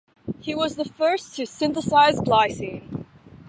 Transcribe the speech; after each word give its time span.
He 0.39 0.55
was 0.55 0.77
the 0.77 0.85
first 0.85 1.35
to 1.35 1.45
synthesize 1.45 2.15
glycine. 2.21 3.05